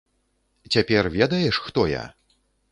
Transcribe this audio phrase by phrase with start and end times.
[0.75, 2.03] Цяпер ведаеш, хто я?